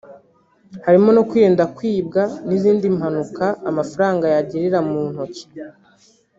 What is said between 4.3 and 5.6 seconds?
yagirira mu ntoki